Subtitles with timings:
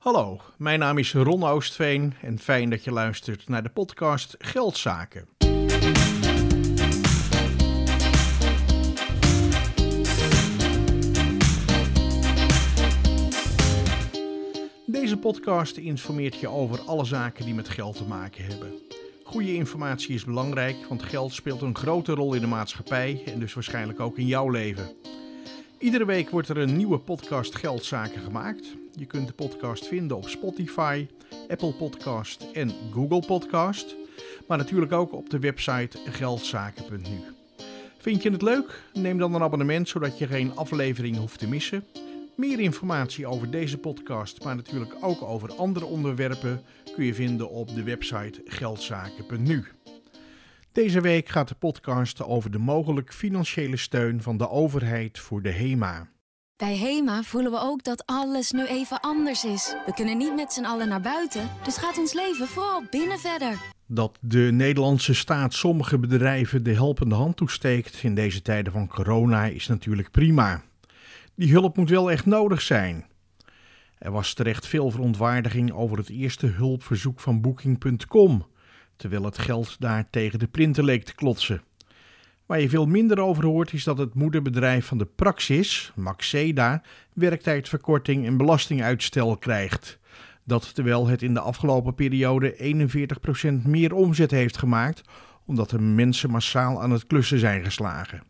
[0.00, 5.28] Hallo, mijn naam is Ron Oostveen en fijn dat je luistert naar de podcast Geldzaken.
[14.86, 18.72] Deze podcast informeert je over alle zaken die met geld te maken hebben.
[19.24, 23.54] Goede informatie is belangrijk, want geld speelt een grote rol in de maatschappij en dus
[23.54, 24.96] waarschijnlijk ook in jouw leven.
[25.80, 28.76] Iedere week wordt er een nieuwe podcast Geldzaken gemaakt.
[28.94, 31.06] Je kunt de podcast vinden op Spotify,
[31.48, 33.96] Apple Podcast en Google Podcast.
[34.48, 37.20] Maar natuurlijk ook op de website geldzaken.nu.
[37.98, 38.82] Vind je het leuk?
[38.92, 41.84] Neem dan een abonnement zodat je geen aflevering hoeft te missen.
[42.36, 46.62] Meer informatie over deze podcast, maar natuurlijk ook over andere onderwerpen,
[46.94, 49.66] kun je vinden op de website geldzaken.nu.
[50.72, 55.50] Deze week gaat de podcast over de mogelijk financiële steun van de overheid voor de
[55.50, 56.08] HEMA.
[56.56, 59.74] Bij HEMA voelen we ook dat alles nu even anders is.
[59.86, 63.58] We kunnen niet met z'n allen naar buiten, dus gaat ons leven vooral binnen verder.
[63.86, 69.44] Dat de Nederlandse staat sommige bedrijven de helpende hand toesteekt in deze tijden van corona
[69.44, 70.62] is natuurlijk prima.
[71.34, 73.06] Die hulp moet wel echt nodig zijn.
[73.98, 78.46] Er was terecht veel verontwaardiging over het eerste hulpverzoek van Booking.com,
[79.00, 81.62] terwijl het geld daar tegen de printer leek te klotsen.
[82.46, 88.26] Waar je veel minder over hoort is dat het moederbedrijf van de Praxis, Maxeda, werktijdverkorting
[88.26, 89.98] en belastinguitstel krijgt.
[90.44, 92.76] Dat terwijl het in de afgelopen periode
[93.62, 95.02] 41% meer omzet heeft gemaakt,
[95.46, 98.22] omdat de mensen massaal aan het klussen zijn geslagen.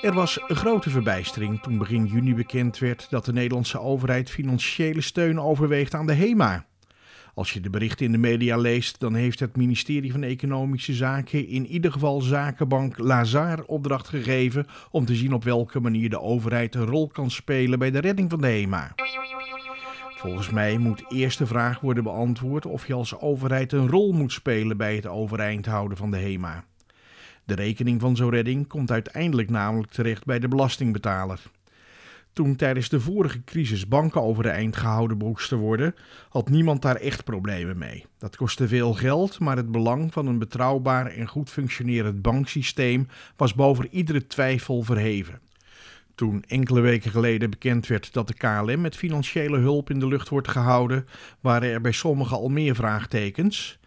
[0.00, 5.40] Er was grote verbijstering toen begin juni bekend werd dat de Nederlandse overheid financiële steun
[5.40, 6.66] overweegt aan de HEMA.
[7.34, 11.48] Als je de berichten in de media leest, dan heeft het ministerie van Economische Zaken
[11.48, 16.74] in ieder geval zakenbank Lazar opdracht gegeven om te zien op welke manier de overheid
[16.74, 18.94] een rol kan spelen bij de redding van de HEMA.
[20.14, 24.32] Volgens mij moet eerst de vraag worden beantwoord of je als overheid een rol moet
[24.32, 26.64] spelen bij het overeind houden van de HEMA.
[27.44, 31.40] De rekening van zo'n redding komt uiteindelijk namelijk terecht bij de belastingbetaler.
[32.34, 35.94] Toen tijdens de vorige crisis banken overeind gehouden moesten worden,
[36.28, 38.04] had niemand daar echt problemen mee.
[38.18, 43.06] Dat kostte veel geld, maar het belang van een betrouwbaar en goed functionerend banksysteem
[43.36, 45.40] was boven iedere twijfel verheven.
[46.14, 50.28] Toen enkele weken geleden bekend werd dat de KLM met financiële hulp in de lucht
[50.28, 51.06] wordt gehouden,
[51.40, 53.78] waren er bij sommigen al meer vraagtekens.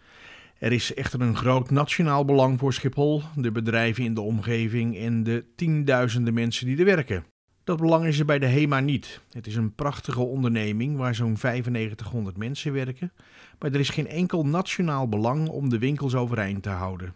[0.58, 5.22] Er is echter een groot nationaal belang voor Schiphol, de bedrijven in de omgeving en
[5.22, 7.24] de tienduizenden mensen die er werken.
[7.68, 9.20] Dat belang is er bij de HEMA niet.
[9.32, 13.12] Het is een prachtige onderneming waar zo'n 9500 mensen werken,
[13.58, 17.14] maar er is geen enkel nationaal belang om de winkels overeind te houden.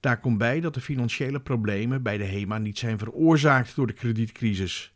[0.00, 3.92] Daar komt bij dat de financiële problemen bij de HEMA niet zijn veroorzaakt door de
[3.92, 4.92] kredietcrisis.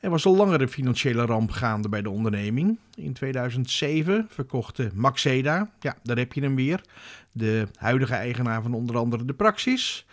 [0.00, 2.78] Er was al langere financiële ramp gaande bij de onderneming.
[2.94, 6.80] In 2007 verkochte Maxeda, ja, daar heb je hem weer,
[7.32, 10.06] de huidige eigenaar van onder andere de Praxis.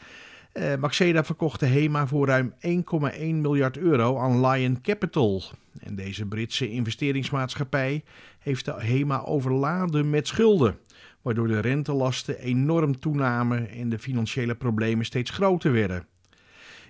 [0.60, 5.44] Uh, Maxeda verkocht de HEMA voor ruim 1,1 miljard euro aan Lion Capital.
[5.80, 8.04] En deze Britse investeringsmaatschappij
[8.40, 10.78] heeft de HEMA overladen met schulden,
[11.22, 16.06] waardoor de rentelasten enorm toenamen en de financiële problemen steeds groter werden.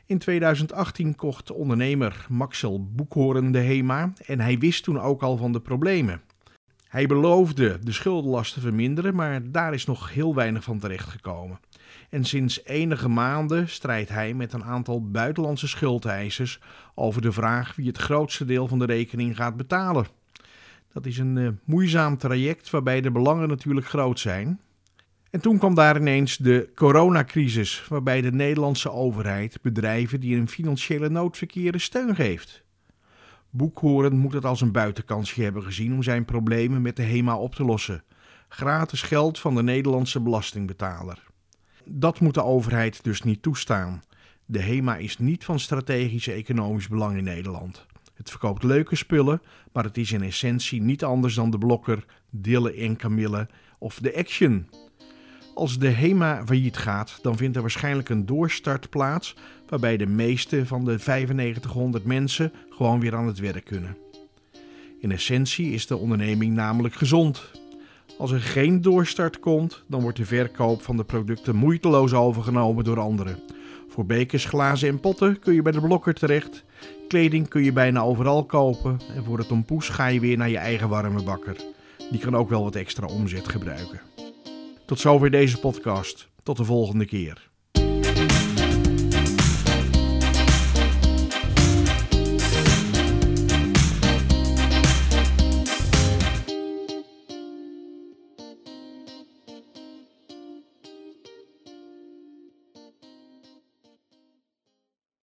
[0.06, 5.52] In 2018 kocht ondernemer Maxel Boekhoorn de HEMA en hij wist toen ook al van
[5.52, 6.22] de problemen.
[6.96, 11.60] Hij beloofde de schuldenlast te verminderen, maar daar is nog heel weinig van terechtgekomen.
[12.10, 16.60] En sinds enige maanden strijdt hij met een aantal buitenlandse schuldeisers
[16.94, 20.06] over de vraag wie het grootste deel van de rekening gaat betalen.
[20.94, 24.60] Dat is een uh, moeizaam traject waarbij de belangen natuurlijk groot zijn.
[25.30, 31.10] En toen kwam daar ineens de coronacrisis, waarbij de Nederlandse overheid bedrijven die in financiële
[31.10, 32.65] nood verkeren steun geeft.
[33.58, 37.56] Boekhoren moet het als een buitenkansje hebben gezien om zijn problemen met de HEMA op
[37.56, 38.04] te lossen.
[38.48, 41.24] Gratis geld van de Nederlandse belastingbetaler.
[41.86, 44.04] Dat moet de overheid dus niet toestaan.
[44.46, 47.86] De HEMA is niet van strategisch economisch belang in Nederland.
[48.14, 49.42] Het verkoopt leuke spullen,
[49.72, 53.48] maar het is in essentie niet anders dan de Blokker, Dille en Camille
[53.80, 54.70] of de Action.
[55.56, 59.36] Als de HEMA failliet gaat, dan vindt er waarschijnlijk een doorstart plaats
[59.70, 63.98] waarbij de meeste van de 9500 mensen gewoon weer aan het werk kunnen.
[65.00, 67.52] In essentie is de onderneming namelijk gezond.
[68.18, 73.00] Als er geen doorstart komt, dan wordt de verkoop van de producten moeiteloos overgenomen door
[73.00, 73.40] anderen.
[73.90, 76.64] Voor bekers, glazen en potten kun je bij de blokker terecht.
[77.08, 79.00] Kleding kun je bijna overal kopen.
[79.16, 81.56] En voor het tompoes ga je weer naar je eigen warme bakker.
[82.12, 84.02] Die kan ook wel wat extra omzet gebruiken.
[84.86, 86.30] Tot zover deze podcast.
[86.44, 87.50] Tot de volgende keer.